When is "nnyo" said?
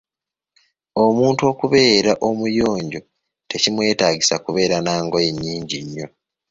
5.83-6.07